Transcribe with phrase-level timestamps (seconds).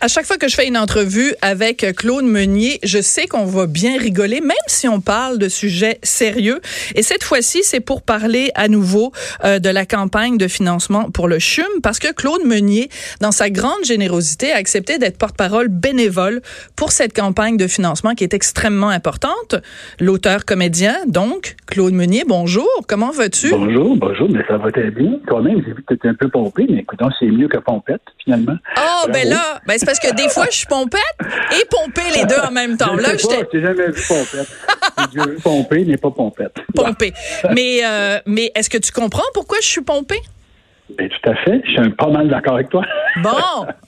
[0.00, 3.66] À chaque fois que je fais une entrevue avec Claude Meunier, je sais qu'on va
[3.66, 6.60] bien rigoler, même si on parle de sujets sérieux.
[6.94, 9.10] Et cette fois-ci, c'est pour parler à nouveau
[9.44, 12.90] euh, de la campagne de financement pour le CHUM, parce que Claude Meunier,
[13.20, 16.42] dans sa grande générosité, a accepté d'être porte-parole bénévole
[16.76, 19.56] pour cette campagne de financement qui est extrêmement importante.
[19.98, 22.68] L'auteur comédien, donc, Claude Meunier, bonjour.
[22.86, 23.50] Comment vas-tu?
[23.50, 25.18] Bonjour, bonjour, mais ça va très bien.
[25.26, 28.02] Toi-même, j'ai vu que tu étais un peu pompé, mais écoute, c'est mieux que pompette,
[28.22, 28.54] finalement.
[28.76, 31.00] Oh, ben là, ben parce que des fois, je suis pompette
[31.58, 32.94] et pompée les deux en même temps.
[32.94, 34.48] Je là, sais pas, j'ai jamais vu pompette.
[35.14, 36.56] j'ai vu pompée, mais pas pompette.
[36.74, 37.14] Pompée.
[37.54, 40.20] Mais, euh, mais est-ce que tu comprends pourquoi je suis pompée?
[40.96, 41.60] Ben, tout à fait.
[41.66, 42.82] Je suis pas mal d'accord avec toi.
[43.22, 43.30] Bon,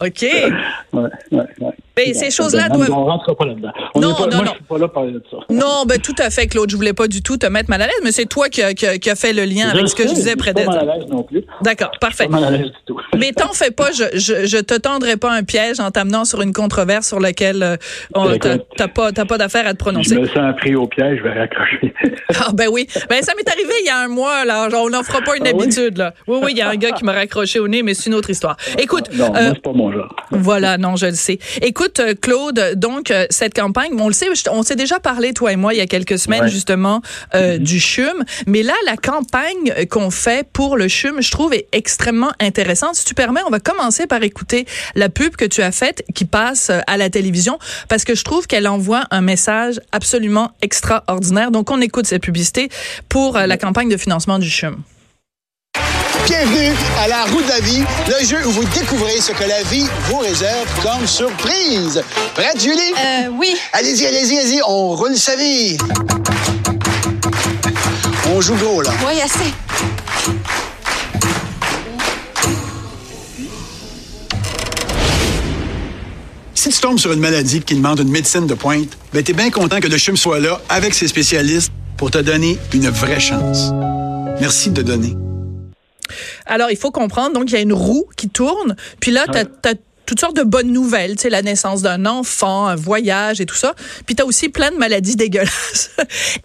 [0.00, 0.22] OK.
[0.22, 0.50] ouais,
[0.92, 1.70] ouais, ouais.
[1.96, 2.90] Mais ces choses-là Ben, doivent.
[2.92, 3.70] On rentre pas là-dedans.
[3.95, 4.45] On Non, pas- non, moi, non.
[4.46, 5.36] je suis pas là pour parler de ça.
[5.50, 6.68] Non, ben tout à fait, Claude.
[6.70, 8.73] Je voulais pas du tout te mettre mal à l'aise, mais c'est toi qui a,
[8.74, 10.52] qui a- qui a fait le lien avec ce que je sais, disais suis près
[10.54, 10.73] pas d'être.
[10.74, 11.45] mal à l'aise non plus.
[11.62, 12.24] D'accord, parfait.
[12.24, 12.98] Pas mal à l'aise du tout.
[13.18, 16.40] Mais t'en fais pas, je, je, je te tendrai pas un piège en t'amenant sur
[16.42, 17.76] une controverse sur laquelle euh,
[18.14, 18.37] on-
[18.76, 20.16] t'as pas, t'as pas d'affaire à te Je prononcer.
[20.18, 21.95] me sens pris au piège, je vais raccrocher.
[22.40, 25.02] Ah ben oui, ben ça m'est arrivé il y a un mois là, on n'en
[25.02, 25.65] fera pas une Ah oui?
[25.65, 26.15] habitude là.
[26.26, 28.15] Oui oui, il y a un gars qui m'a raccroché au nez, mais c'est une
[28.15, 28.57] autre histoire.
[28.79, 30.15] Écoute, non, euh, c'est pas mon genre.
[30.30, 31.38] Voilà, non, je le sais.
[31.63, 35.52] Écoute, euh, Claude, donc euh, cette campagne, on le sait, on s'est déjà parlé toi
[35.52, 36.49] et moi il y a quelques semaines Ouais.
[36.49, 37.02] justement
[37.35, 41.66] euh, du CHUM, mais là la campagne qu'on fait pour le CHUM, je trouve est
[41.73, 42.95] extrêmement intéressante.
[42.95, 46.24] Si tu permets, on va commencer par écouter la pub que tu as faite qui
[46.24, 51.51] passe à la télévision parce que je trouve qu'elle envoie un message absolument extraordinaire.
[51.51, 52.68] Donc on écoute cette publicité
[53.09, 54.77] pour la campagne de financement du CHUM.
[56.26, 59.63] Bienvenue à la roue de la vie, le jeu où vous découvrez ce que la
[59.65, 62.02] vie vous réserve comme surprise.
[62.35, 62.79] Prête, Julie?
[62.99, 63.54] Euh, oui.
[63.73, 65.77] Allez-y, allez-y, allez-y, on roule sa vie.
[68.34, 68.91] On joue gros, là.
[69.06, 69.53] Oui, assez.
[76.55, 79.50] Si tu tombes sur une maladie qui demande une médecine de pointe, ben t'es bien
[79.50, 83.73] content que le CHUM soit là avec ses spécialistes pour te donner une vraie chance.
[84.41, 85.17] Merci de donner.
[86.50, 89.38] Alors, il faut comprendre, donc, il y a une roue qui tourne, puis là, tu
[89.38, 89.75] as,
[90.06, 93.55] toutes sortes de bonnes nouvelles, tu sais, la naissance d'un enfant, un voyage et tout
[93.55, 93.75] ça.
[94.06, 95.97] Puis tu as aussi plein de maladies dégueulasses.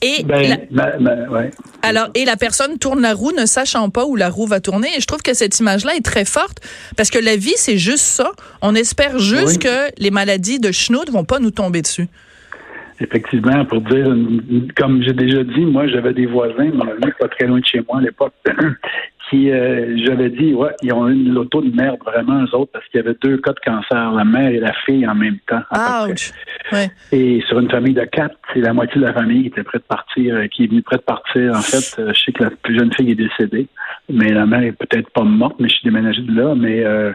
[0.03, 0.97] et, Ben, la,
[1.31, 1.49] ouais.
[1.81, 4.89] alors, et la personne tourne la roue ne sachant pas où la roue va tourner.
[4.95, 6.59] Et je trouve que cette image-là est très forte
[6.95, 8.33] parce que la vie, c'est juste ça.
[8.61, 9.59] On espère juste Oui.
[9.59, 12.07] que les maladies de schnout vont pas nous tomber dessus.
[12.99, 14.05] Effectivement, pour dire,
[14.77, 16.69] comme j'ai déjà dit, moi, j'avais des voisins,
[17.19, 18.33] pas très loin de chez moi à l'époque,
[19.29, 22.71] qui, euh, j'avais dit, ouais, ils ont eu une loto de merde, vraiment, eux autres,
[22.73, 25.37] parce qu'il y avait deux cas de cancer, la mère et la fille en même
[25.47, 25.61] temps.
[26.09, 26.31] Ouch.
[26.71, 26.89] Ouais.
[27.11, 29.81] Et sur une famille de quatre, c'est la moitié de la famille qui était prête
[29.81, 31.51] de partir, euh, qui est venue prête de partir.
[31.51, 33.67] En fait, euh, je sais que la plus jeune fille est décédée,
[34.09, 36.53] mais la mère est peut-être pas morte, mais je suis déménagé de là.
[36.55, 37.11] Mais euh,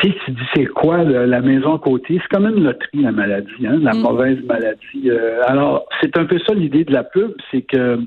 [0.00, 3.02] tu sais, tu dis c'est quoi le- la maison à côté C'est comme une loterie
[3.02, 4.00] la maladie, hein, la Mm.
[4.02, 5.10] mauvaise maladie.
[5.46, 7.98] Alors c'est un peu ça l'idée de la pub, c'est que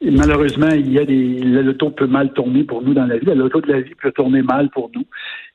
[0.00, 3.26] malheureusement il y a des le loto peut mal tourner pour nous dans la vie,
[3.26, 5.04] le loto de la vie peut tourner mal pour nous.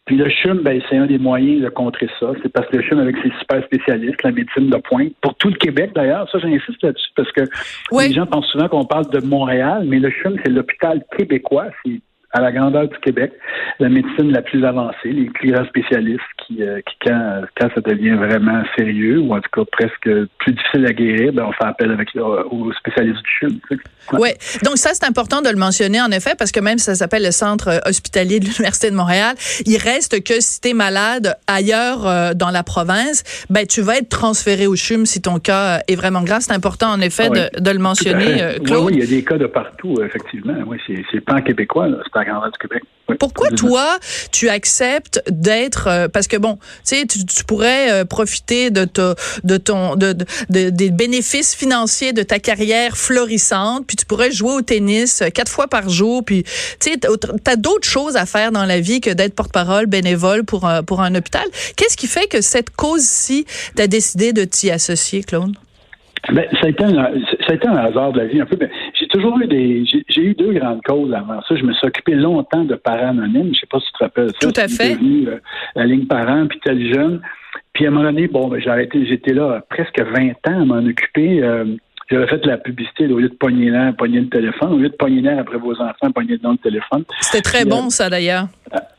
[0.05, 2.33] Puis le CHUM, ben, c'est un des moyens de contrer ça.
[2.41, 5.47] C'est parce que le CHUM, avec ses super spécialistes, la médecine de pointe, pour tout
[5.47, 7.43] le Québec d'ailleurs, ça j'insiste là-dessus parce que
[7.97, 12.01] les gens pensent souvent qu'on parle de Montréal, mais le CHUM, c'est l'hôpital québécois, c'est
[12.33, 13.31] à la grandeur du Québec,
[13.79, 18.15] la médecine la plus avancée, les clients spécialistes qui, euh, qui quand, quand ça devient
[18.15, 21.91] vraiment sérieux, ou en tout cas presque plus difficile à guérir, ben, on fait appel
[21.91, 23.59] avec aux spécialistes du CHUM.
[23.69, 23.79] tu.
[24.17, 24.35] Ouais.
[24.63, 27.23] Donc ça, c'est important de le mentionner en effet parce que même si ça s'appelle
[27.23, 29.35] le centre euh, hospitalier de l'université de Montréal,
[29.65, 34.09] il reste que si t'es malade ailleurs euh, dans la province, ben tu vas être
[34.09, 36.41] transféré au CHUM si ton cas est vraiment grave.
[36.41, 38.85] C'est important en effet Ah de, de le mentionner, euh, Oui, Claude.
[38.85, 40.55] oui, il y a des cas de partout, effectivement.
[40.65, 42.83] Oui, c'est, pas québécois, là, la grandeur du Québec.
[43.09, 43.17] Oui.
[43.19, 43.97] Pourquoi toi,
[44.31, 49.15] tu acceptes d'être euh, parce que bon, tu sais, tu, pourrais euh, profiter de ta,
[49.43, 54.31] de ton, de, de- de- des bénéfices financiers de ta carrière florissante, puis tu pourrais
[54.31, 56.43] jouer au tennis euh, quatre fois par jour, puis
[56.79, 60.65] tu sais, t'as d'autres choses à faire dans la vie que d'être porte-parole bénévole pour
[60.65, 61.43] un, pour un hôpital.
[61.75, 65.57] Qu'est-ce qui fait que cette cause-ci, t'as décidé de t'y associer, Claude?
[66.31, 68.57] Ben, ça, a été un, ça a été un hasard de la vie un peu.
[69.13, 69.85] Toujours eu des.
[69.85, 71.55] J'ai, eu deux grandes causes avant ça.
[71.55, 73.53] Je me suis occupé longtemps de parents anonymes.
[73.53, 74.51] Je sais pas si tu te rappelles ça.
[74.51, 74.95] Tout à fait.
[74.95, 75.37] devenu, euh,
[75.75, 77.21] la ligne parents, puis tel jeune.
[77.73, 79.05] Puis à un moment donné, bon, ben, j'ai arrêté.
[79.05, 81.41] J'étais là presque 20 ans à m'en occuper.
[81.43, 81.65] Euh,
[82.11, 84.73] j'avais fait de la publicité au lieu de pogner l'air, pogner le téléphone.
[84.73, 87.03] Au lieu de pogner l'air après vos enfants, pogner dans le téléphone.
[87.21, 88.47] C'était très bon, euh, ça, d'ailleurs.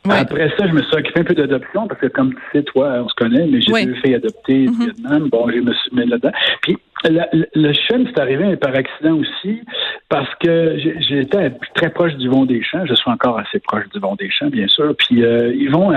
[0.06, 0.16] Ouais.
[0.18, 3.02] Après ça, je me suis occupé un peu d'adoption parce que, comme tu sais, toi,
[3.04, 3.86] on se connaît, mais j'ai Oui.
[3.86, 4.74] deux filles adoptées Mhm.
[4.80, 5.28] Vietnam.
[5.30, 6.32] Bon, je me suis mis là-dedans.
[6.62, 9.60] Puis, le chum, c'est arrivé par accident aussi,
[10.08, 12.86] parce que j'étais très proche d'Yvon Deschamps.
[12.86, 14.94] Je suis encore assez proche d'Yvon Deschamps, bien sûr.
[14.96, 15.92] Puis euh, Yvon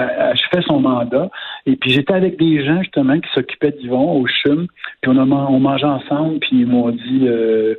[0.52, 1.30] fait son mandat.
[1.66, 4.68] Et puis j'étais avec des gens, justement, qui s'occupaient d'Yvon au CHUM.
[5.02, 7.76] Puis on, a, on mangeait ensemble, puis ils m'ont dit euh,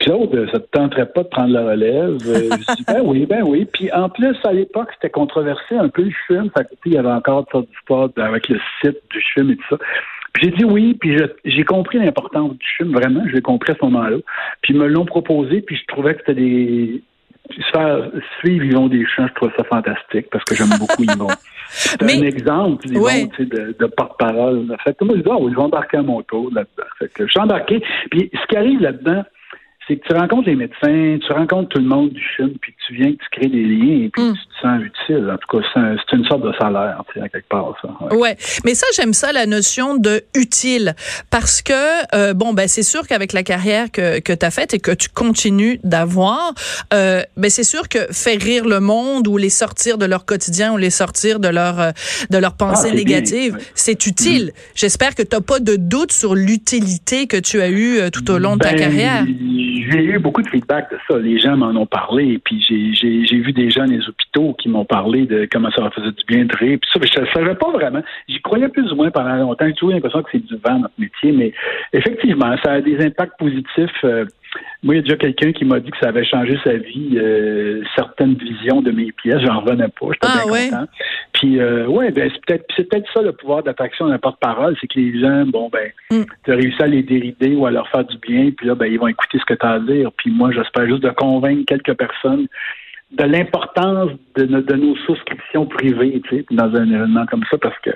[0.00, 2.18] Claude, ça te tenterait pas de prendre la relève?
[2.26, 3.66] Euh, je dis Ben oui, ben oui.
[3.72, 6.50] Puis en plus, à l'époque, c'était controversé un peu le CHUM.
[6.56, 9.64] Fait il y avait encore toutes sortes d'histoires avec le site du CHUM et tout
[9.70, 9.76] ça.
[10.40, 13.84] J'ai dit oui, puis j'ai compris l'importance du film, vraiment, je l'ai compris à ce
[13.84, 14.16] moment-là.
[14.62, 17.02] Puis ils me l'ont proposé, puis je trouvais que c'était des...
[17.48, 18.10] Se faire
[18.40, 21.28] suivre Yvon Deschamps, je trouve ça fantastique, parce que j'aime beaucoup Yvon.
[21.68, 24.66] C'est un exemple, Yvon, tu sais, de, de porte-parole.
[24.82, 26.88] Fait que moi, je dis, oh, je vais embarquer à mon tour là-dedans.
[26.98, 27.80] Fait que je suis embarqué.
[28.10, 29.22] Puis ce qui arrive là-dedans,
[29.86, 32.94] c'est que tu rencontres les médecins, tu rencontres tout le monde du film, puis tu
[32.94, 34.34] viens, tu crées des liens, et puis mm.
[34.34, 35.30] tu te sens utile.
[35.30, 38.14] En tout cas, c'est une sorte de salaire, tu sais, quelque part, ça.
[38.14, 38.36] Ouais.
[38.64, 40.94] Mais ça, j'aime ça, la notion de utile.
[41.30, 41.72] Parce que,
[42.14, 44.90] euh, bon, ben, c'est sûr qu'avec la carrière que, que tu as faite et que
[44.90, 46.52] tu continues d'avoir,
[46.92, 50.72] euh, ben, c'est sûr que faire rire le monde ou les sortir de leur quotidien
[50.72, 51.90] ou les sortir de leur, euh,
[52.30, 54.46] de leurs pensées ah, négatives, c'est utile.
[54.46, 54.60] Mm.
[54.74, 58.28] J'espère que tu n'as pas de doute sur l'utilité que tu as eue euh, tout
[58.32, 59.24] au long de ta ben, carrière
[59.90, 61.18] j'ai eu beaucoup de feedback de ça.
[61.18, 62.38] Les gens m'en ont parlé.
[62.44, 65.94] Puis j'ai vu des gens dans les hôpitaux qui m'ont parlé de comment ça leur
[65.94, 66.78] faisait du bien de rire.
[66.80, 68.02] Puis ça, je ne savais pas vraiment.
[68.28, 69.66] J'y croyais plus ou moins pendant longtemps.
[69.66, 71.32] J'ai toujours l'impression que c'est du vent, notre métier.
[71.32, 71.52] Mais
[71.92, 74.04] effectivement, ça a des impacts positifs.
[74.04, 74.24] Euh,
[74.82, 77.16] moi, il y a déjà quelqu'un qui m'a dit que ça avait changé sa vie,
[77.16, 79.40] euh, certaines visions de mes pièces.
[79.40, 80.06] J'en revenais pas.
[80.12, 80.86] J'étais ah, bien content.
[81.36, 84.86] Puis, euh, ouais, ben, c'est peut-être, c'est peut-être ça le pouvoir d'attraction d'un porte-parole, c'est
[84.86, 86.24] que les gens, bon, ben, mm.
[86.44, 88.86] tu as réussi à les dérider ou à leur faire du bien, puis là, ben,
[88.86, 90.10] ils vont écouter ce que tu as à dire.
[90.16, 92.46] Puis moi, j'espère juste de convaincre quelques personnes
[93.12, 97.78] de l'importance de, de, nos souscriptions privées, tu sais, dans un événement comme ça, parce
[97.80, 97.90] que,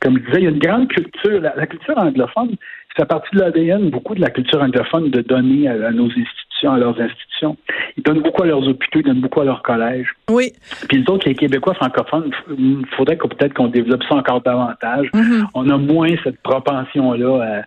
[0.00, 2.56] comme je disais, il y a une grande culture, la culture anglophone,
[2.96, 6.78] ça partie de l'ADN, beaucoup de la culture anglophone, de donner à, nos institutions, à
[6.78, 7.56] leurs institutions.
[7.96, 10.08] Ils donnent beaucoup à leurs hôpitaux, ils donnent beaucoup à leurs collèges.
[10.30, 10.52] Oui.
[10.88, 15.08] Puis les autres, les Québécois francophones, il faudrait que peut-être qu'on développe ça encore davantage.
[15.12, 15.46] Mm-hmm.
[15.54, 17.62] On a moins cette propension-là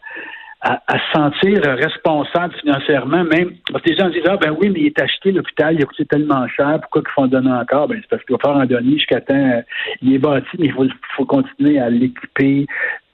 [0.62, 4.70] à, à, se sentir responsable financièrement, même parce que les gens disent Ah ben oui,
[4.70, 7.88] mais il est acheté l'hôpital, il a coûté tellement cher, pourquoi qu'ils font donner encore?
[7.88, 9.36] Ben c'est parce qu'il va faire en donner jusqu'à temps.
[9.36, 9.62] Euh,
[10.02, 10.86] il est bâti, mais il faut,
[11.16, 12.68] faut continuer à l'équiper,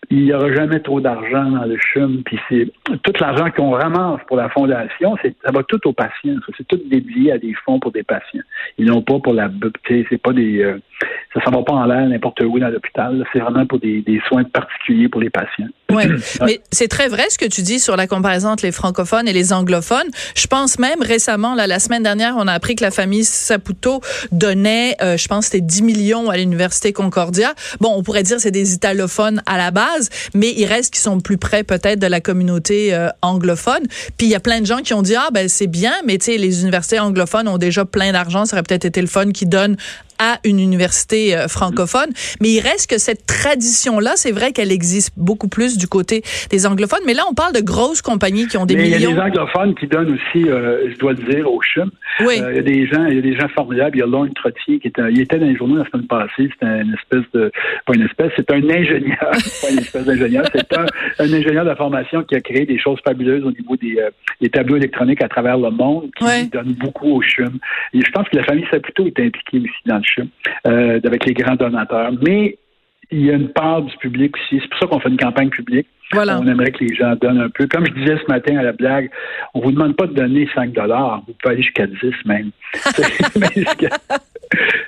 [0.09, 2.23] il n'y aura jamais trop d'argent dans le CHUM.
[2.23, 2.71] Puis c'est
[3.03, 6.35] tout l'argent qu'on ramasse pour la fondation, ça va tout aux patients.
[6.57, 8.43] C'est tout dédié à des fonds pour des patients.
[8.77, 9.49] Ils n'ont pas pour la
[9.87, 10.77] c'est pas des euh,
[11.33, 13.25] ça ne va pas en l'air n'importe où dans l'hôpital.
[13.33, 15.67] C'est vraiment pour des, des, soins particuliers pour les patients.
[15.91, 16.07] Ouais,
[16.41, 19.33] mais c'est très vrai ce que tu dis sur la comparaison entre les francophones et
[19.33, 20.09] les anglophones.
[20.35, 24.01] Je pense même récemment, là, la semaine dernière, on a appris que la famille Saputo
[24.31, 27.53] donnait, euh, je pense, c'était 10 millions à l'université Concordia.
[27.81, 31.19] Bon, on pourrait dire c'est des italophones à la base, mais il reste qui sont
[31.19, 33.83] plus près peut-être de la communauté euh, anglophone.
[34.17, 36.17] Puis il y a plein de gens qui ont dit ah ben c'est bien, mais
[36.17, 39.31] tu sais les universités anglophones ont déjà plein d'argent, ça aurait peut-être été le fun
[39.31, 39.77] qui donne
[40.19, 42.09] à une université euh, francophone.
[42.41, 46.65] Mais il reste que cette tradition-là, c'est vrai qu'elle existe beaucoup plus du côté des
[46.65, 47.03] anglophones.
[47.05, 48.97] Mais là, on parle de grosses compagnies qui ont des millions.
[48.97, 51.91] Il y a des anglophones qui donnent aussi, euh, je dois le dire, au CHUM.
[52.21, 52.39] Oui.
[52.41, 53.97] Euh, il y a des gens, il y a des gens formidables.
[53.97, 56.49] Il y a Lorne Trottier qui était, il était dans les journaux la semaine passée.
[56.59, 57.51] C'est une espèce de,
[57.85, 59.17] pas une espèce, c'est un ingénieur,
[59.61, 60.45] pas une espèce d'ingénieur.
[60.53, 60.85] C'est un,
[61.19, 63.97] un, ingénieur de la formation qui a créé des choses fabuleuses au niveau des,
[64.41, 67.59] des tableaux électroniques à travers le monde, qui donne beaucoup au CHUM.
[67.93, 70.03] Et je pense que la famille Saputo est impliquée aussi dans le
[70.67, 72.11] euh, avec les grands donateurs.
[72.25, 72.57] Mais
[73.11, 74.59] il y a une part du public aussi.
[74.61, 75.87] C'est pour ça qu'on fait une campagne publique.
[76.11, 76.39] Voilà.
[76.39, 77.67] On aimerait que les gens donnent un peu.
[77.67, 79.09] Comme je disais ce matin à la blague,
[79.53, 81.23] on vous demande pas de donner 5 dollars.
[81.27, 81.95] Vous pouvez aller jusqu'à 10
[82.25, 82.51] même.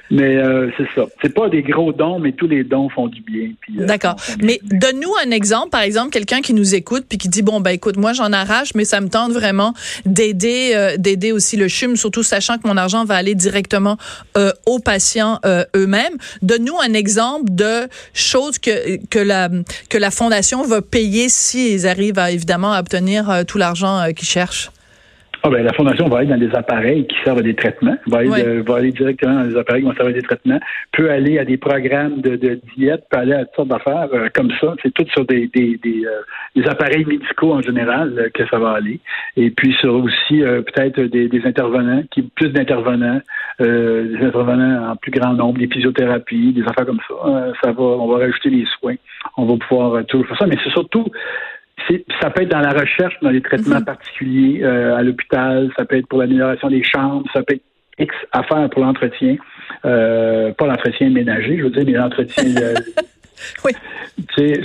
[0.10, 1.06] Mais euh, c'est ça.
[1.22, 3.50] C'est pas des gros dons, mais tous les dons font du bien.
[3.78, 4.16] Euh, D'accord.
[4.42, 7.72] Mais donne-nous un exemple, par exemple, quelqu'un qui nous écoute puis qui dit bon ben
[7.72, 9.74] écoute, moi j'en arrache, mais ça me tente vraiment
[10.06, 13.98] d'aider, euh, d'aider aussi le CHUM, surtout sachant que mon argent va aller directement
[14.66, 15.40] aux patients
[15.76, 16.14] eux-mêmes.
[16.42, 19.50] Donne-nous un exemple de choses que que la
[19.90, 24.72] que la fondation va payer s'ils arrivent à évidemment à obtenir tout l'argent qu'ils cherchent.
[25.44, 28.20] Ah ben, la Fondation va aller dans des appareils qui servent à des traitements, va
[28.20, 30.60] aller, va aller directement dans des appareils qui vont servir à des traitements,
[30.92, 34.30] peut aller à des programmes de, de diète, peut aller à toutes sortes d'affaires euh,
[34.34, 34.74] comme ça.
[34.82, 36.22] C'est tout sur des, des, des, euh,
[36.56, 39.00] des, appareils médicaux en général euh, que ça va aller.
[39.36, 43.22] Et puis sur aussi peut-être des, des, intervenants, qui plus d'intervenants,
[43.60, 47.54] des intervenants en plus grand nombre, des physiothérapies, des affaires comme ça.
[47.64, 48.96] ça va, on va rajouter les soins.
[49.38, 51.06] On va pouvoir tout faire ça, mais c'est surtout
[52.22, 53.86] ça peut être dans la recherche, dans les traitements mhm.
[53.86, 57.64] particuliers euh, à l'hôpital, ça peut être pour l'amélioration des chambres, ça peut être
[58.00, 59.38] X affaires pour l'entretien,
[59.86, 62.44] euh, pas l'entretien ménager, je veux dire, mais l'entretien
[63.66, 63.72] Oui.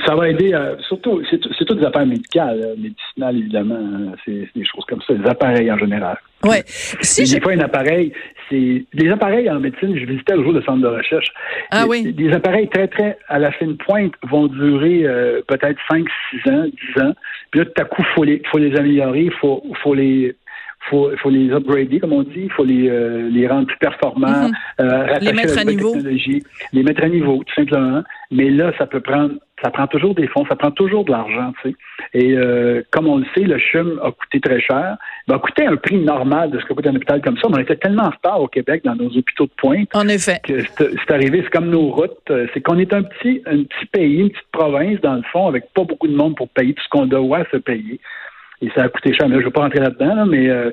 [0.07, 4.14] Ça va aider, à, surtout, c'est toutes des affaires médicales, médicinales évidemment, hein.
[4.25, 6.19] c'est des choses comme ça, des appareils en général.
[6.45, 6.62] Ouais.
[6.67, 8.12] Si des fois, un appareil,
[8.50, 9.97] c'est des appareils en médecine.
[9.97, 11.33] Je visitais le jour le centre de recherche.
[11.71, 12.12] Ah oui.
[12.12, 16.05] Des appareils très très à la fine pointe vont durer euh, peut-être 5,
[16.45, 16.64] 6 ans,
[16.97, 17.14] 10 ans.
[17.50, 20.35] Puis là, tout à coup, faut les faut les améliorer, faut faut les
[20.91, 24.49] faut, faut les upgrader, comme on dit, il faut les, euh, les rendre plus performants,
[24.49, 24.53] Mhm.
[24.81, 25.95] euh, les mettre à niveau,
[26.73, 28.03] les mettre à niveau, tout simplement.
[28.31, 31.53] Mais là, ça peut prendre, ça prend toujours des fonds, ça prend toujours de l'argent,
[31.62, 31.77] tu sais.
[32.15, 34.97] Et euh, comme on le sait, le CHUM a coûté très cher.
[35.29, 37.49] Il a coûté un prix normal de ce que coûte un hôpital comme ça.
[37.49, 39.89] Mais on était tellement en retard au Québec dans nos hôpitaux de pointe.
[39.95, 40.41] En effet.
[40.45, 42.31] Que c'est arrivé, c'est comme nos routes.
[42.53, 45.73] C'est qu'on est un petit, un petit pays, une petite province, dans le fond, avec
[45.75, 48.01] pas beaucoup de monde pour payer tout ce qu'on doit se payer
[48.62, 49.28] et ça a coûté cher.
[49.28, 50.71] Mais je ne veux pas rentrer là-dedans, mais euh,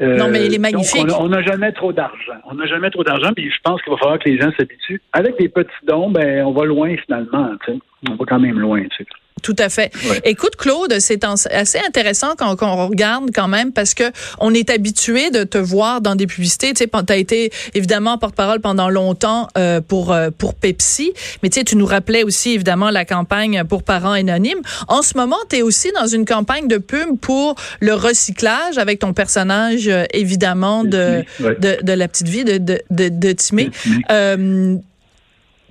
[0.00, 1.06] non, mais il est magnifique.
[1.18, 2.38] on n'a jamais trop d'argent.
[2.46, 5.02] On n'a jamais trop d'argent, puis je pense qu'il va falloir que les gens s'habituent.
[5.12, 7.50] Avec des petits dons, ben on va loin finalement.
[7.64, 7.78] Tu sais.
[8.10, 8.82] On va quand même loin.
[8.82, 9.06] Tu sais.
[9.42, 9.92] Tout à fait.
[10.08, 10.20] Ouais.
[10.24, 14.04] Écoute, Claude, c'est assez intéressant quand, quand, on regarde quand même parce que
[14.38, 16.72] on est habitué de te voir dans des publicités.
[16.72, 21.12] Tu sais, tu as été évidemment porte-parole pendant longtemps euh, pour euh, pour Pepsi,
[21.42, 24.62] mais tu sais, tu nous rappelais aussi évidemment la campagne pour parents anonymes.
[24.88, 29.00] En ce moment, tu es aussi dans une campagne de pub pour le recyclage avec
[29.00, 33.70] ton personnage euh, évidemment de, de, de la petite vie de de de, de Timé.
[34.10, 34.76] Euh,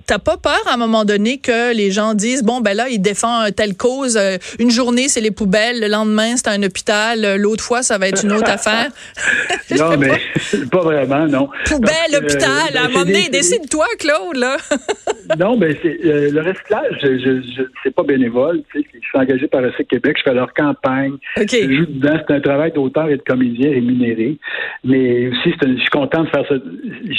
[0.06, 3.00] T'as pas peur à un moment donné que les gens disent bon ben là il
[3.00, 7.36] défend telle cause euh, une journée c'est les poubelles le lendemain c'est un hôpital euh,
[7.38, 8.90] l'autre fois ça va être une autre affaire?
[9.78, 10.18] Non mais pas.
[10.70, 11.48] pas vraiment non.
[11.64, 14.56] Poubelle hôpital euh, à un moment donné décide-toi Claude là.
[15.38, 19.18] Non ben c'est le recyclage je, je, je c'est pas bénévole tu sais je suis
[19.18, 21.14] engagé par Recyc Québec je fais leur campagne.
[21.36, 21.62] Okay.
[21.62, 24.36] je joue dedans c'est un travail d'auteur et de comédien rémunéré.
[24.84, 26.54] Mais aussi je suis content de faire ça.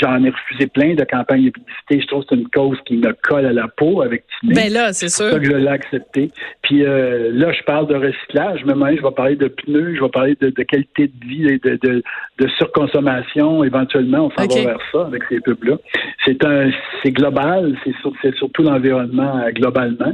[0.01, 2.97] J'en ai refusé plein de campagnes de publicité je trouve que c'est une cause qui
[2.97, 4.53] me colle à la peau avec Timé.
[4.55, 5.31] Ben là, c'est sûr.
[5.31, 6.31] Ça que je l'ai accepté.
[6.61, 10.01] Puis euh, là, je parle de recyclage, mais moi, je vais parler de pneus, je
[10.01, 12.03] vais parler de, de qualité de vie, de, de,
[12.39, 13.63] de surconsommation.
[13.63, 14.63] Éventuellement, on s'en okay.
[14.63, 15.77] va vers ça avec ces pubs-là.
[16.25, 16.71] C'est un,
[17.03, 20.13] c'est global, c'est sur, surtout l'environnement euh, globalement.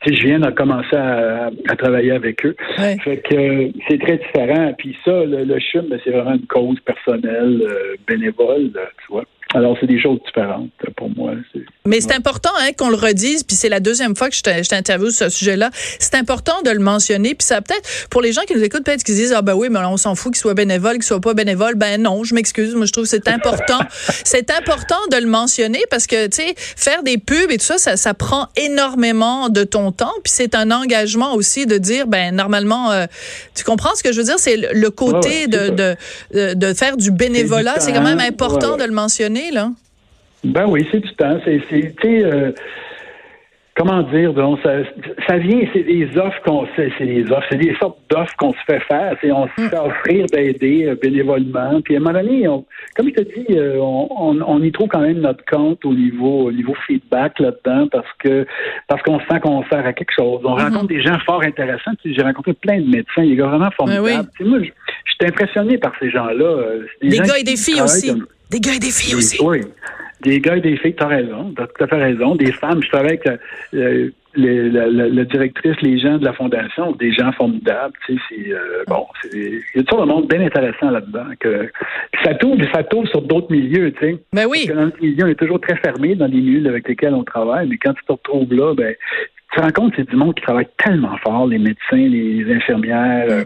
[0.00, 2.54] Tu sais, je viens de commencer à, à, travailler avec eux.
[2.78, 2.96] Ouais.
[3.02, 4.72] Fait que euh, c'est très différent.
[4.78, 7.62] Puis ça, le, le CHUM, ben, c'est vraiment une cause personnelle,
[8.06, 9.24] bénévole, tu vois.
[9.54, 11.32] Alors, c'est des choses différentes pour moi.
[11.86, 15.08] Mais c'est important hein, qu'on le redise, puis c'est la deuxième fois que je t'interviewe
[15.08, 15.70] sur ce sujet-là.
[15.98, 19.04] C'est important de le mentionner, puis ça peut-être, pour les gens qui nous écoutent, peut-être
[19.04, 21.32] qu'ils disent, ah ben oui, mais on s'en fout qu'il soit bénévole, qu'il soit pas
[21.32, 21.76] bénévole.
[21.76, 22.74] Ben non, je m'excuse.
[22.74, 23.78] Moi, je trouve que c'est important.
[24.24, 27.78] c'est important de le mentionner parce que, tu sais, faire des pubs et tout ça,
[27.78, 32.34] ça, ça prend énormément de ton temps, puis c'est un engagement aussi de dire, ben
[32.34, 33.06] normalement, euh,
[33.54, 34.38] tu comprends ce que je veux dire?
[34.38, 35.94] C'est le côté ouais, ouais, de,
[36.34, 37.80] de, de, faire du bénévolat.
[37.80, 39.37] C'est quand même important de le mentionner.
[39.52, 39.70] Là?
[40.44, 41.38] Ben oui, c'est du temps.
[41.44, 41.62] C'est,
[42.04, 42.52] euh,
[43.74, 44.70] comment dire, donc, ça,
[45.26, 48.52] ça vient, c'est des offres qu'on fait, c'est des offres, c'est des sortes d'offres qu'on
[48.52, 49.16] se fait faire.
[49.20, 51.80] C'est, on se fait offrir d'aider euh, bénévolement.
[51.82, 52.64] Puis à un moment donné, on,
[52.94, 55.92] comme je te dis, euh, on, on, on, y trouve quand même notre compte au
[55.92, 58.46] niveau, au niveau feedback là-dedans parce que
[58.86, 60.40] parce qu'on sent qu'on sert à quelque chose.
[60.44, 60.62] On mm-hmm.
[60.62, 61.92] rencontre des gens fort intéressants.
[62.04, 64.06] J'ai rencontré plein de médecins, il y a vraiment formidables.
[64.06, 64.28] Oui.
[64.38, 66.64] Sais, moi, je, suis impressionné par ces gens-là.
[67.02, 68.08] Des, des gars et des filles aussi.
[68.08, 68.26] Comme...
[68.50, 69.38] Des gars et des filles aussi.
[69.42, 69.60] Oui.
[70.22, 71.52] Des gars et des filles, tu as raison.
[71.56, 72.34] Tu as tout à fait raison.
[72.34, 73.26] Des femmes, je travaille avec
[73.74, 77.94] euh, les, la, la, la, directrice, les gens de la fondation, des gens formidables.
[78.06, 81.26] Tu sais, c'est euh, bon, il y a tout un monde bien intéressant là-dedans.
[81.38, 81.70] Que
[82.24, 84.18] ça tourne, ça tourne sur d'autres milieux, tu sais.
[84.32, 84.66] Ben oui.
[84.66, 87.14] Parce que dans notre milieu, on est toujours très fermé dans les milieux avec lesquels
[87.14, 88.94] on travaille, mais quand tu te retrouves là, ben
[89.50, 92.44] tu te rends compte que c'est du monde qui travaille tellement fort, les médecins, les
[92.52, 93.44] infirmières, euh,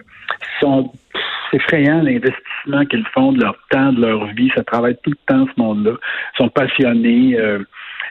[0.61, 0.91] sont
[1.51, 4.51] c'est effrayant l'investissement qu'ils font de leur temps, de leur vie.
[4.55, 5.93] Ça travaille tout le temps, ce monde-là.
[5.93, 7.37] Ils sont passionnés.
[7.39, 7.63] Euh,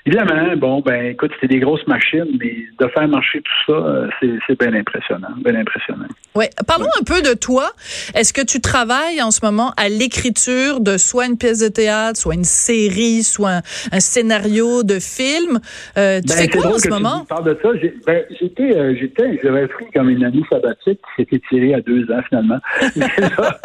[0.06, 4.08] évidemment, bon, ben, écoute, c'est des grosses machines, mais de faire marcher tout ça,
[4.48, 5.30] c'est bien impressionnant.
[5.44, 6.08] Bien impressionnant.
[6.36, 6.46] Oui.
[6.68, 7.02] Parlons ouais.
[7.02, 7.72] un peu de toi.
[8.16, 12.18] Est-ce que tu travailles en ce moment à l'écriture de soit une pièce de théâtre,
[12.20, 15.60] soit une série, soit un, un scénario de film?
[15.98, 17.26] Euh, tu ben, fais quoi en ce moment?
[17.26, 17.70] Tu de ça.
[18.06, 22.10] Ben, j'étais, euh, j'étais, j'avais pris comme une année sabbatique qui s'était tirée à deux
[22.12, 22.60] ans, finalement.
[22.96, 23.60] là,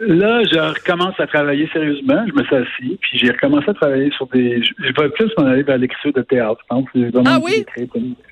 [0.00, 2.24] là, je recommence à travailler sérieusement.
[2.26, 4.62] Je me suis assis, puis j'ai recommencé à travailler sur des.
[4.62, 6.84] Je vais plus aller vers l'écriture de théâtre, je pense.
[7.26, 7.64] Ah oui?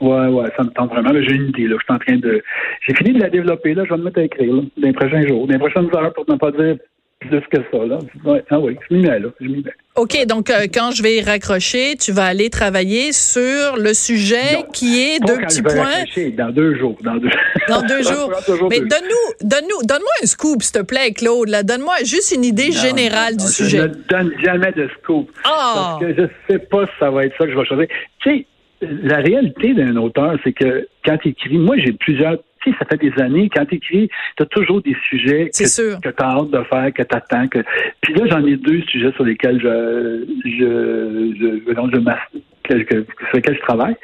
[0.01, 1.13] Ouais, ouais, ça me tente vraiment.
[1.23, 1.77] J'ai une idée, là.
[1.79, 2.43] Je suis en train de.
[2.87, 3.85] J'ai fini de la développer, là.
[3.85, 6.13] Je vais me mettre à écrire, là, dans les prochains jours, dans les prochaines heures,
[6.13, 6.77] pour ne pas dire
[7.21, 7.99] plus que ça, là.
[8.25, 9.29] Ouais, ah oui, je m'y mets, là.
[9.41, 9.75] Je m'y mets.
[9.97, 14.55] OK, donc euh, quand je vais y raccrocher, tu vas aller travailler sur le sujet
[14.55, 16.05] non, qui est deux petits points.
[16.37, 16.97] Dans deux jours.
[17.03, 17.29] Dans deux,
[17.69, 18.33] dans deux jours.
[18.71, 21.49] Mais donne-nous, donne-nous, donne-moi un scoop, s'il te plaît, Claude.
[21.49, 23.79] Là, donne-moi juste une idée non, générale non, du je sujet.
[23.79, 25.31] Je ne donne jamais de scoop.
[25.45, 25.49] Oh.
[25.49, 27.87] Parce que je sais pas si ça va être ça que je vais choisir.
[28.21, 28.47] Tu sais,
[28.81, 32.39] la réalité d'un auteur, c'est que quand il écrit, moi j'ai plusieurs
[32.79, 36.23] ça fait des années, quand tu écris, tu as toujours des sujets que, que tu
[36.23, 37.49] as hâte de faire, que tu attends.
[37.49, 37.61] Que...
[38.01, 42.39] Puis là, j'en ai deux sujets sur lesquels je, je, je, je, je
[42.85, 43.97] que, sur lesquels je travaille.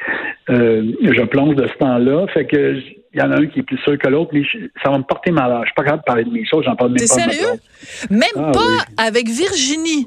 [0.50, 2.26] Euh, je plonge de ce temps-là.
[2.28, 2.80] Fait que
[3.14, 4.42] il y en a un qui est plus sûr que l'autre, mais
[4.82, 5.62] ça va me porter malheur.
[5.62, 7.14] Je suis pas capable de parler de mes choses, j'en parle même pas.
[7.14, 7.60] T'es sérieux?
[8.10, 10.06] Même ah pas avec Virginie.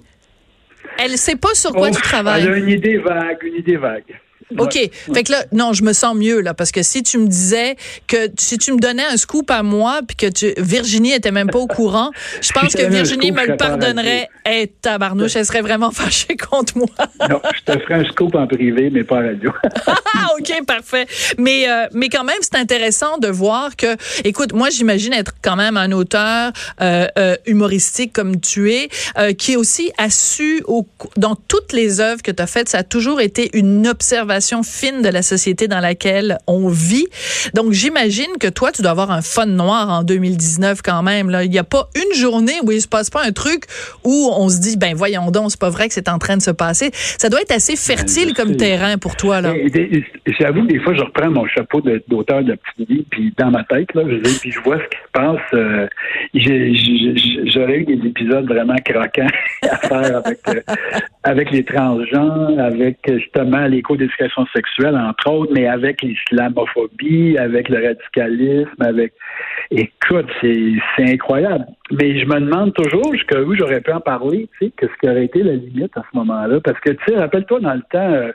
[1.00, 2.44] Elle sait pas sur quoi tu travailles.
[2.44, 4.20] Elle a une idée vague, une idée vague.
[4.58, 4.74] OK.
[5.13, 7.75] Fait que là, non, je me sens mieux, là, parce que si tu me disais
[8.08, 11.50] que, si tu me donnais un scoop à moi, puis que tu, Virginie était même
[11.50, 14.29] pas au courant, je pense que Virginie me le pardonnerait.
[14.46, 16.88] Et hey, tabarnouche, elle serait vraiment fâchée contre moi.
[17.29, 19.51] non, je te ferai un scoop en privé, mais pas à radio.
[19.88, 21.05] ah, OK, parfait.
[21.38, 25.55] Mais, euh, mais quand même, c'est intéressant de voir que, écoute, moi, j'imagine être quand
[25.55, 28.89] même un auteur euh, euh, humoristique comme tu es,
[29.38, 32.84] qui aussi a su, au, dans toutes les œuvres que tu as faites, ça a
[32.84, 34.28] toujours été une observation
[34.63, 37.07] fine de la société dans laquelle on vit.
[37.53, 41.29] Donc, j'imagine que toi, tu dois avoir un fun noir en 2019 quand même.
[41.29, 41.43] Là.
[41.43, 43.63] Il n'y a pas une journée où il se passe pas un truc
[44.03, 46.41] où on se dit, ben voyons donc, c'est pas vrai que c'est en train de
[46.41, 46.91] se passer.
[46.93, 49.41] Ça doit être assez fertile comme terrain pour toi.
[49.41, 49.53] là.
[50.39, 53.93] J'avoue des fois, je reprends mon chapeau d'auteur de, petite vie, puis dans ma tête,
[53.93, 55.39] là, je puis je vois ce qui se passe.
[55.53, 55.88] Euh,
[57.53, 59.27] j'aurais eu des épisodes vraiment croquants
[59.69, 60.62] à faire avec, euh,
[61.24, 67.69] avec les transgenres, avec justement les cours d'éducation sexuelle, entre autres, mais avec l'islamophobie, avec
[67.69, 69.13] le radicalisme, avec...
[69.71, 71.65] Écoute, c'est incroyable.
[71.91, 75.25] Mais je me demande toujours jusqu'où j'aurais pu en parler, tu sais, qu'est-ce qui aurait
[75.25, 76.59] été la limite à ce moment-là.
[76.61, 78.13] Parce que, tu sais, rappelle-toi, dans le temps...
[78.13, 78.31] Euh,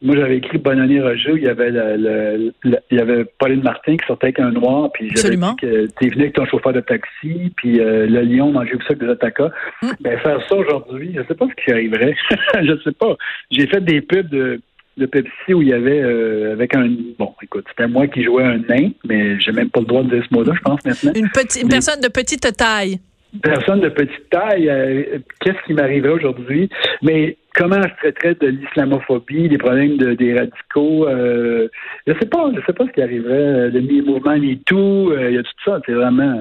[0.00, 3.96] moi, j'avais écrit Bonne année Roger, il y avait le, il y avait Pauline Martin
[3.96, 6.80] qui sortait avec un noir, puis j'avais dit que t'es venu avec ton chauffeur de
[6.80, 9.50] taxi, puis euh, le lion mangeait aussi avec des attaquas.
[9.82, 9.88] Mm.
[10.00, 12.14] Ben faire ça aujourd'hui, je sais pas ce qui arriverait.
[12.62, 13.16] je sais pas.
[13.50, 14.60] J'ai fait des pubs de
[14.98, 16.88] de Pepsi où il y avait euh, avec un
[17.18, 20.10] bon écoute c'était moi qui jouais un nain mais j'ai même pas le droit de
[20.10, 21.12] dire ce mot-là je pense maintenant.
[21.14, 22.98] Une petite personne de petite taille.
[23.42, 26.68] personne de petite taille euh, qu'est-ce qui m'arriverait aujourd'hui?
[27.02, 31.68] Mais comment je traiterais de l'islamophobie des problèmes de, des radicaux euh,
[32.06, 35.42] je sais pas je sais pas ce qui arriverait le mouvement MeToo il y a
[35.42, 36.34] tout ça c'est vraiment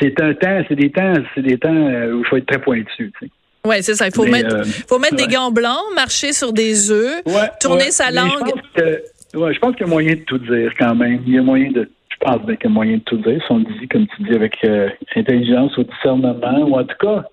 [0.00, 2.86] c'est un temps c'est des temps c'est des temps où il faut être très pointu
[2.96, 3.30] tu sais.
[3.66, 4.06] Oui, c'est ça.
[4.06, 7.22] Il faut mettre, euh, faut mettre des gants blancs, marcher sur des œufs,
[7.60, 8.28] tourner sa langue.
[8.46, 11.22] Je pense, que, ouais, je pense qu'il y a moyen de tout dire quand même.
[11.26, 11.90] Il y a moyen de.
[12.10, 13.40] Je pense qu'il y a moyen de tout dire.
[13.44, 17.24] Si on dit, comme tu dis, avec euh, intelligence ou discernement, ou en tout cas,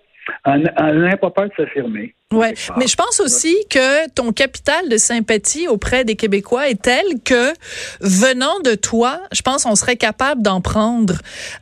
[0.45, 2.15] en, en pas peur de s'affirmer.
[2.31, 7.03] Ouais, mais je pense aussi que ton capital de sympathie auprès des Québécois est tel
[7.25, 7.53] que
[7.99, 11.15] venant de toi, je pense qu'on serait capable d'en prendre.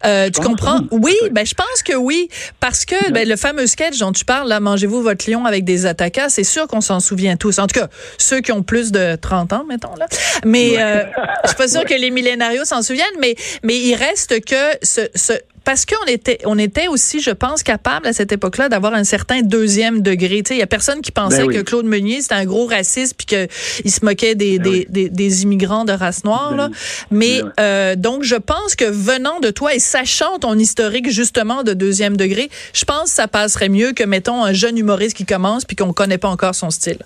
[0.05, 0.81] Euh, tu comprends?
[0.91, 2.29] Oui, ben je pense que oui,
[2.59, 5.87] parce que ben, le fameux sketch dont tu parles, là, mangez-vous votre lion avec des
[5.87, 7.57] attaquants, c'est sûr qu'on s'en souvient tous.
[7.57, 10.07] En tout cas, ceux qui ont plus de 30 ans, mettons là.
[10.45, 11.03] Mais euh,
[11.43, 15.01] je suis pas sûre que les millénarios s'en souviennent, mais mais il reste que ce,
[15.15, 15.33] ce
[15.69, 19.41] parce qu'on était, on était aussi, je pense, capable à cette époque-là d'avoir un certain
[19.41, 20.41] deuxième degré.
[20.49, 23.25] Il y a personne qui pensait ben que Claude Meunier c'était un gros raciste puis
[23.25, 26.55] qu'il se moquait des, ben des, des, immigrants de race noire.
[26.55, 26.69] là.
[26.69, 26.75] Ben
[27.11, 31.73] Mais euh, donc, je pense que venant de toi et sachant ton historique justement de
[31.73, 35.65] deuxième degré, je pense que ça passerait mieux que mettons un jeune humoriste qui commence
[35.65, 36.99] puis qu'on connaît pas encore son style.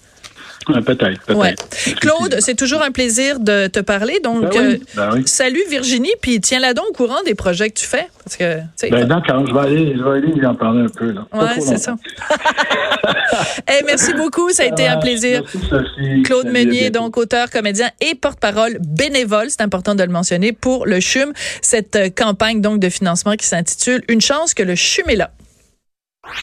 [0.66, 1.22] Peut-être.
[1.26, 1.56] Peut ouais.
[2.00, 4.20] Claude, c'est toujours un plaisir de te parler.
[4.24, 7.86] Donc, ben euh, ben salut Virginie, puis tiens-la donc au courant des projets que tu
[7.86, 8.08] fais.
[8.24, 11.14] Parce que, ben, d'accord, je vais aller, je vais aller en parler un peu.
[11.34, 11.96] Ouais, c'est ça.
[13.68, 15.44] hey, merci beaucoup, ça a été un plaisir.
[15.72, 20.86] Merci, Claude Meunier, donc auteur, comédien et porte-parole bénévole, c'est important de le mentionner, pour
[20.86, 25.10] le CHUM, cette euh, campagne donc de financement qui s'intitule Une chance que le CHUM
[25.10, 25.32] est là.